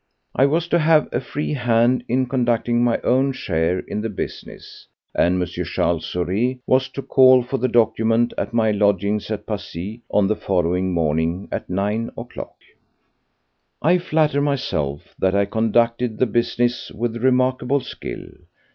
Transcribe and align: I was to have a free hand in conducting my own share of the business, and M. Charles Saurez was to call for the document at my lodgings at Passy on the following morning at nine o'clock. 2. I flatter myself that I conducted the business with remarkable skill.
I 0.35 0.47
was 0.47 0.67
to 0.69 0.79
have 0.79 1.07
a 1.11 1.19
free 1.21 1.53
hand 1.53 2.03
in 2.09 2.25
conducting 2.25 2.83
my 2.83 2.99
own 3.01 3.33
share 3.33 3.77
of 3.87 4.01
the 4.01 4.09
business, 4.09 4.87
and 5.13 5.39
M. 5.39 5.47
Charles 5.47 6.07
Saurez 6.11 6.57
was 6.65 6.89
to 6.89 7.03
call 7.03 7.43
for 7.43 7.59
the 7.59 7.67
document 7.67 8.33
at 8.35 8.51
my 8.51 8.71
lodgings 8.71 9.29
at 9.29 9.45
Passy 9.45 10.01
on 10.09 10.25
the 10.25 10.35
following 10.35 10.91
morning 10.91 11.47
at 11.51 11.69
nine 11.69 12.07
o'clock. 12.17 12.55
2. 12.63 12.75
I 13.83 13.97
flatter 13.99 14.41
myself 14.41 15.13
that 15.19 15.35
I 15.35 15.45
conducted 15.45 16.17
the 16.17 16.25
business 16.25 16.89
with 16.91 17.17
remarkable 17.23 17.79
skill. 17.81 18.25